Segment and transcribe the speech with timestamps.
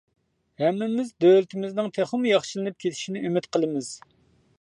[0.61, 3.93] ھەممىمىز دۆلىتىمىزنىڭ تېخىمۇ ياخشىلىنىپ كېتىشىنى ئۈمىد قىلىمىز.